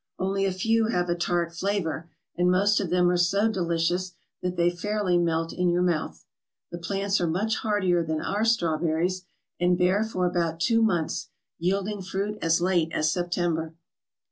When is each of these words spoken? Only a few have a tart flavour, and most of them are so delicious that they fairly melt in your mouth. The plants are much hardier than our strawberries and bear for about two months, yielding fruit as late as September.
Only 0.17 0.45
a 0.45 0.51
few 0.51 0.87
have 0.87 1.09
a 1.09 1.15
tart 1.15 1.53
flavour, 1.53 2.09
and 2.35 2.49
most 2.49 2.79
of 2.79 2.89
them 2.89 3.07
are 3.11 3.17
so 3.17 3.47
delicious 3.47 4.15
that 4.41 4.55
they 4.55 4.71
fairly 4.71 5.15
melt 5.19 5.53
in 5.53 5.69
your 5.69 5.83
mouth. 5.83 6.25
The 6.71 6.79
plants 6.79 7.21
are 7.21 7.27
much 7.27 7.57
hardier 7.57 8.03
than 8.03 8.19
our 8.19 8.43
strawberries 8.43 9.25
and 9.59 9.77
bear 9.77 10.03
for 10.03 10.25
about 10.25 10.59
two 10.59 10.81
months, 10.81 11.29
yielding 11.59 12.01
fruit 12.01 12.39
as 12.41 12.59
late 12.61 12.91
as 12.91 13.11
September. 13.11 13.75